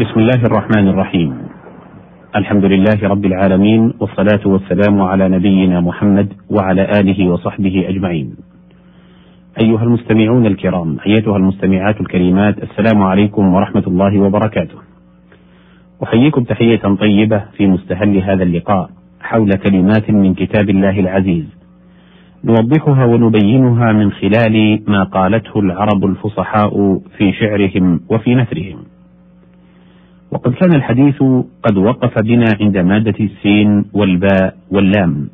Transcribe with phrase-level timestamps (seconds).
[0.00, 1.34] بسم الله الرحمن الرحيم.
[2.36, 8.36] الحمد لله رب العالمين والصلاة والسلام على نبينا محمد وعلى آله وصحبه أجمعين.
[9.62, 14.78] أيها المستمعون الكرام أيتها المستمعات الكريمات السلام عليكم ورحمة الله وبركاته.
[16.02, 18.90] أحييكم تحية طيبة في مستهل هذا اللقاء
[19.20, 21.44] حول كلمات من كتاب الله العزيز.
[22.44, 28.91] نوضحها ونبينها من خلال ما قالته العرب الفصحاء في شعرهم وفي نثرهم.
[30.32, 31.22] وقد كان الحديث
[31.62, 35.28] قد وقف بنا عند مادة السين والباء واللام.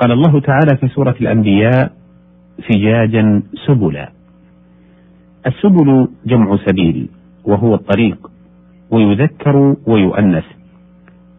[0.00, 1.92] قال الله تعالى في سورة الأنبياء
[2.68, 4.12] فجاجا سبلا.
[5.46, 7.08] السبل جمع سبيل
[7.44, 8.30] وهو الطريق
[8.90, 10.44] ويذكر ويؤنث.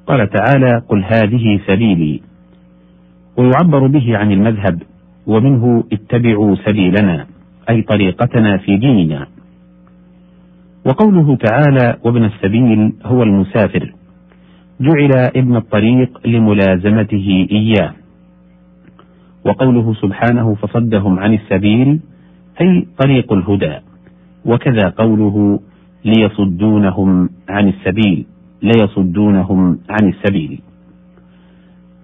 [0.08, 2.22] قال تعالى قل هذه سبيلي.
[3.38, 4.82] ويعبر به عن المذهب
[5.28, 7.26] ومنه اتبعوا سبيلنا
[7.70, 9.33] أي طريقتنا في ديننا.
[10.86, 13.94] وقوله تعالى وابن السبيل هو المسافر.
[14.82, 17.94] جعل ابن الطريق لملازمته إياه.
[19.46, 22.00] وقوله سبحانه فصدهم عن السبيل
[22.62, 23.80] أي طريق الهدى.
[24.46, 25.60] وكذا قوله
[26.06, 28.26] ليصدونهم عن السبيل
[28.64, 30.62] ليصدونهم عن السبيل.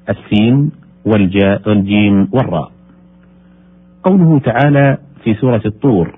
[0.09, 0.71] السين
[1.05, 2.71] والجاء والجيم والراء.
[4.03, 6.15] قوله تعالى في سورة الطور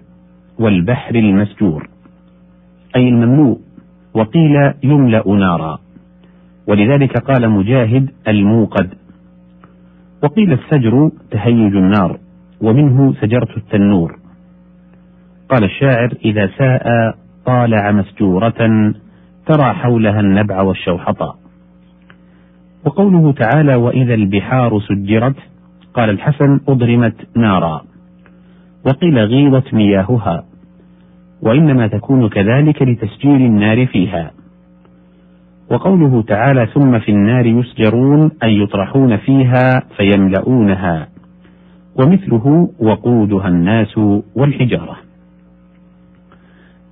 [0.59, 1.90] والبحر المسجور.
[2.95, 3.59] أي المملوء
[4.13, 5.79] وقيل يملأ نارا.
[6.67, 8.89] ولذلك قال مجاهد الموقد.
[10.23, 12.19] وقيل السجر تهيج النار
[12.61, 14.19] ومنه سجرت التنور.
[15.49, 18.93] قال الشاعر إذا ساء طالع مسجورة
[19.45, 21.35] ترى حولها النبع والشوحطا
[22.85, 25.35] وقوله تعالى وإذا البحار سجرت
[25.93, 27.81] قال الحسن أضرمت نارا.
[28.85, 30.43] وقيل غيضت مياهها.
[31.41, 34.31] وإنما تكون كذلك لتسجيل النار فيها.
[35.71, 41.07] وقوله تعالى ثم في النار يسجرون أي يطرحون فيها فيملؤونها.
[41.95, 43.97] ومثله وقودها الناس
[44.35, 44.97] والحجارة.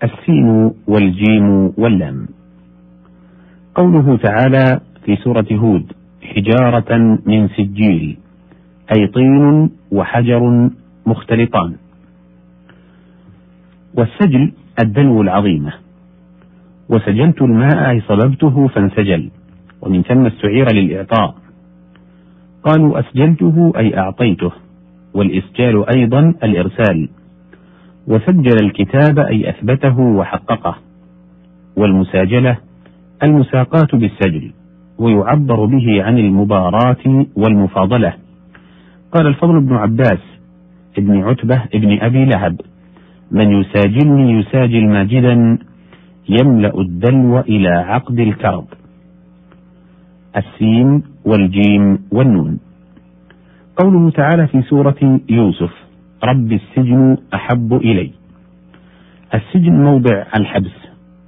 [0.04, 2.28] السين والجيم واللام.
[3.76, 8.18] قوله تعالى في سورة هود حجارة من سجيل
[8.96, 10.70] أي طين وحجر
[11.06, 11.76] مختلطان.
[13.98, 14.52] والسجل
[14.84, 15.74] الدلو العظيمة
[16.90, 19.30] وسجلت الماء أي صببته فانسجل
[19.82, 21.36] ومن ثم استعير للإعطاء.
[22.64, 24.52] قالوا أسجلته أي أعطيته
[25.14, 27.10] والإسجال أيضا الإرسال.
[28.08, 30.76] وسجل الكتاب أي أثبته وحققه.
[31.78, 32.58] والمساجلة
[33.24, 34.52] المساقاة بالسجل
[35.00, 38.14] ويعبر به عن المباراة والمفاضلة.
[39.14, 40.20] قال الفضل بن عباس
[40.98, 42.62] ابن عتبة ابن أبي لهب
[43.32, 45.58] من يساجلني يساجل ماجدا
[46.30, 48.66] يملأ الدلو إلى عقد الكرب.
[50.38, 52.60] السين والجيم والنون.
[53.78, 55.74] قوله تعالى في سورة يوسف
[56.24, 58.12] رب السجن أحب إلي.
[59.34, 60.78] السجن موضع الحبس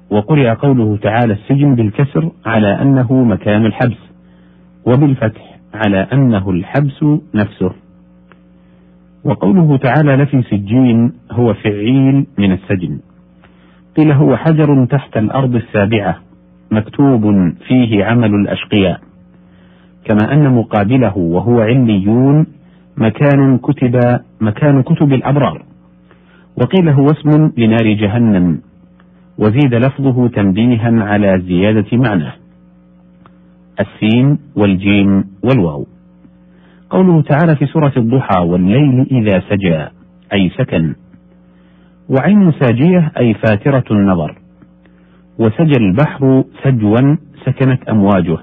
[0.10, 4.02] وقرئ قوله تعالى السجن بالكسر على أنه مكان الحبس
[4.86, 7.04] وبالفتح على أنه الحبس
[7.36, 7.72] نفسه.
[9.24, 13.00] وقوله تعالى لفي سجين هو فعيل من السجن.
[13.98, 16.18] قيل هو حجر تحت الأرض السابعة
[16.72, 19.00] مكتوب فيه عمل الأشقياء.
[20.06, 22.46] كما أن مقابله وهو عليون
[22.98, 25.66] مكان كتب مكان كتب الأبرار.
[26.58, 28.62] وقيل هو اسم لنار جهنم.
[29.38, 32.34] وزيد لفظه تنبيها على زيادة معناه
[33.80, 35.88] السين والجيم والواو.
[36.92, 39.88] قوله تعالى في سورة الضحى والليل إذا سجى
[40.34, 40.96] أي سكن.
[42.10, 44.38] وعين ساجية أي فاترة النظر.
[45.40, 47.16] وسجى البحر سجوا
[47.46, 48.38] سكنت أمواجه.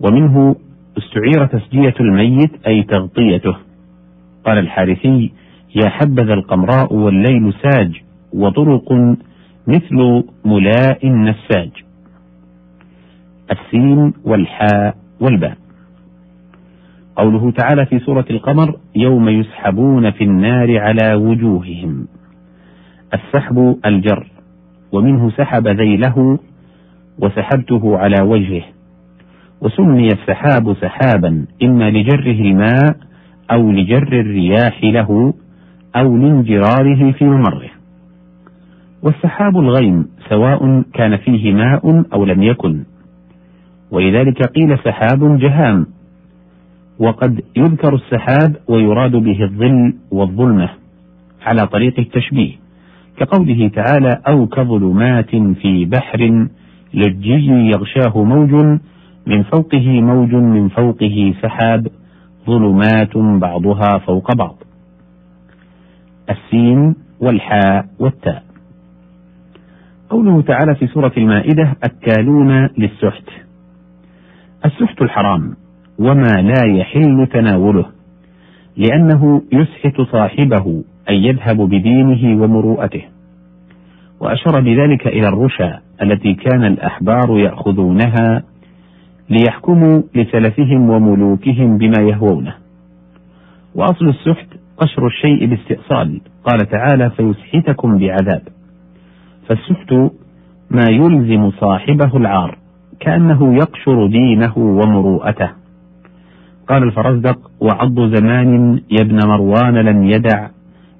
[0.00, 0.56] ومنه
[0.98, 3.56] استعير تسجية الميت أي تغطيته.
[4.44, 5.32] قال الحارثي
[5.74, 8.02] يا حبذا القمراء والليل ساج
[8.32, 8.92] وطرق
[9.66, 11.70] مثل ملاء النساج.
[13.50, 15.61] السين والحاء والباء.
[17.22, 22.06] قوله تعالى في سورة القمر يوم يسحبون في النار على وجوههم.
[23.14, 24.26] السحب الجر
[24.92, 26.38] ومنه سحب ذيله
[27.18, 28.62] وسحبته على وجهه.
[29.60, 32.96] وسمي السحاب سحابا إما لجره الماء
[33.50, 35.34] أو لجر الرياح له
[35.96, 37.70] أو لانجراره في ممره.
[39.02, 42.84] والسحاب الغيم سواء كان فيه ماء أو لم يكن.
[43.90, 45.86] ولذلك قيل سحاب جهام
[46.98, 50.70] وقد يذكر السحاب ويراد به الظل والظلمة
[51.42, 52.52] على طريق التشبيه
[53.16, 56.48] كقوله تعالى أو كظلمات في بحر
[56.94, 58.80] لجي يغشاه موج
[59.26, 61.86] من فوقه موج من فوقه سحاب
[62.46, 64.56] ظلمات بعضها فوق بعض.
[66.30, 68.44] السين والحاء والتاء.
[70.10, 73.28] قوله تعالى في سورة المائدة أكالون للسحت.
[74.64, 75.56] السحت الحرام.
[75.98, 77.84] وما لا يحل تناوله
[78.76, 83.02] لأنه يسحت صاحبه أن يذهب بدينه ومروءته.
[84.20, 88.42] وأشار بذلك إلى الرشا التي كان الأحبار يأخذونها
[89.30, 92.54] ليحكموا لسلفهم وملوكهم بما يهوونه.
[93.74, 98.42] وأصل السحت قشر الشيء باستئصال قال تعالى فيسحتكم بعذاب.
[99.48, 99.92] فالسحت
[100.70, 102.58] ما يلزم صاحبه العار
[103.00, 105.61] كأنه يقشر دينه ومروءته.
[106.72, 110.48] قال الفرزدق وعض زمان يا ابن مروان لم يدع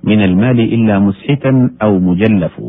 [0.04, 2.60] من المال إلا مسحتا أو مجلف.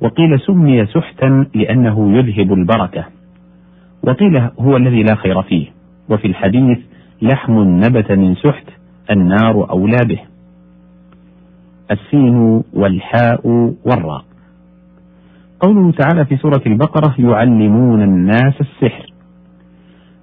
[0.00, 3.04] وقيل سمي سحتا لأنه يذهب البركة.
[4.02, 5.66] وقيل هو الذي لا خير فيه.
[6.08, 6.78] وفي الحديث
[7.22, 8.64] لحم نبت من سحت
[9.10, 10.20] النار أولى به.
[11.90, 13.46] السين والحاء
[13.84, 14.24] والراء.
[15.60, 19.11] قوله تعالى في سورة البقرة يعلمون الناس السحر.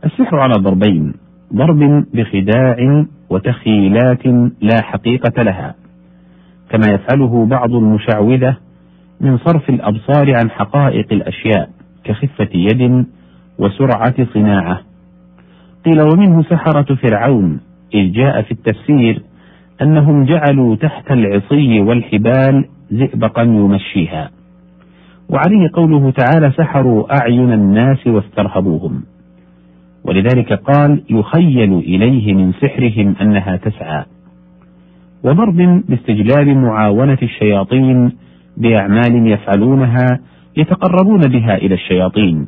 [0.06, 1.14] السحر على ضربين
[1.54, 4.26] ضرب بخداع وتخيلات
[4.62, 5.76] لا حقيقة لها
[6.70, 8.58] كما يفعله بعض المشعوذة
[9.22, 11.70] من صرف الأبصار عن حقائق الأشياء
[12.04, 13.06] كخفة يد
[13.60, 14.82] وسرعة صناعة.
[15.86, 17.60] قيل ومنه سحرة فرعون
[17.94, 19.22] إذ جاء في التفسير
[19.82, 24.32] أنهم جعلوا تحت العصي والحبال زئبقا يمشيها.
[25.30, 29.04] وعليه قوله تعالى سحروا أعين الناس واسترهبوهم.
[30.04, 34.06] ولذلك قال يخيل إليه من سحرهم أنها تسعى.
[35.24, 38.12] وضرب باستجلاب معاونة الشياطين
[38.58, 40.20] بأعمال يفعلونها
[40.58, 42.48] يتقربون بها إلى الشياطين.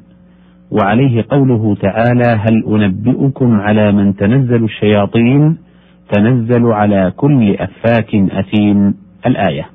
[0.72, 5.58] وعليه قوله تعالى هل أنبئكم على من تنزل الشياطين؟
[6.14, 8.96] تنزل على كل أفاك أثيم.
[9.26, 9.66] الآية.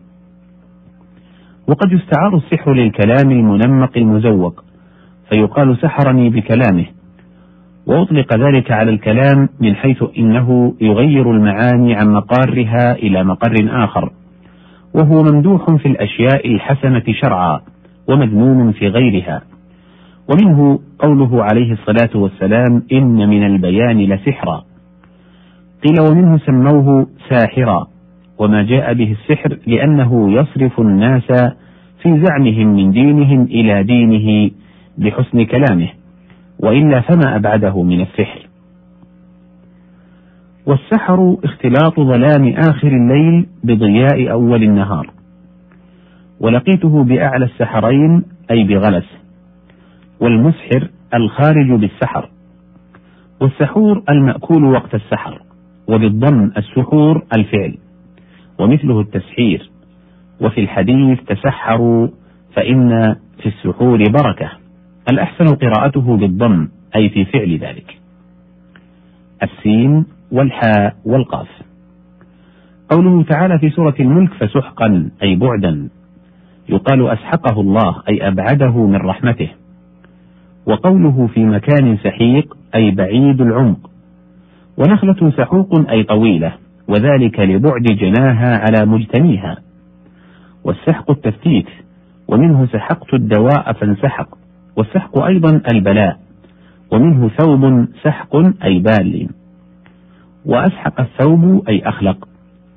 [1.68, 4.64] وقد يستعار السحر للكلام المنمق المزوق
[5.30, 6.95] فيقال سحرني بكلامه.
[7.86, 13.54] وأطلق ذلك على الكلام من حيث إنه يغير المعاني عن مقارها إلى مقر
[13.84, 14.12] آخر.
[14.94, 17.60] وهو ممدوح في الأشياء الحسنة شرعا
[18.08, 19.42] ومذموم في غيرها.
[20.30, 24.64] ومنه قوله عليه الصلاة والسلام إن من البيان لسحرا.
[25.86, 27.86] قيل ومنه سموه ساحرا.
[28.38, 31.26] وما جاء به السحر لأنه يصرف الناس
[32.02, 34.50] في زعمهم من دينهم إلى دينه
[34.98, 35.88] بحسن كلامه.
[36.60, 38.46] وإلا فما أبعده من السحر.
[40.66, 45.10] والسحر اختلاط ظلام آخر الليل بضياء أول النهار.
[46.40, 49.06] ولقيته بأعلى السحرين أي بغلس.
[50.20, 52.30] والمسحر الخارج بالسحر.
[53.40, 55.40] والسحور المأكول وقت السحر
[55.88, 57.78] وبالضم السحور الفعل.
[58.58, 59.70] ومثله التسحير.
[60.40, 62.08] وفي الحديث تسحروا
[62.54, 64.65] فإن في السحور بركة.
[65.10, 67.98] الأحسن قراءته بالضم أي في فعل ذلك.
[69.42, 71.48] السين والحاء والقاف.
[72.90, 75.88] قوله تعالى في سورة الملك فسحقا أي بعدا.
[76.68, 79.48] يقال أسحقه الله أي أبعده من رحمته.
[80.66, 83.90] وقوله في مكان سحيق أي بعيد العمق.
[84.78, 86.52] ونخلة سحوق أي طويلة.
[86.88, 89.56] وذلك لبعد جناها على مجتنيها.
[90.64, 91.68] والسحق التفتيت
[92.28, 94.45] ومنه سحقت الدواء فانسحق.
[94.76, 96.18] والسحق أيضا البلاء
[96.92, 99.28] ومنه ثوب سحق أي بال.
[100.46, 102.28] وأسحق الثوب أي أخلق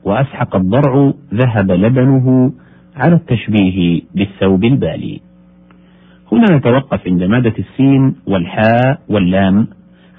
[0.03, 2.51] وأسحق الضرع ذهب لبنه
[2.95, 5.21] على التشبيه بالثوب البالي
[6.31, 9.67] هنا نتوقف عند مادة السين والحاء واللام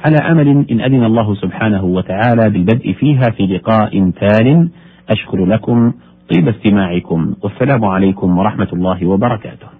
[0.04, 4.68] على أمل إن أذن الله سبحانه وتعالى بالبدء فيها في لقاء تال.
[5.10, 5.92] أشكر لكم
[6.34, 9.79] طيب استماعكم والسلام عليكم ورحمة الله وبركاته.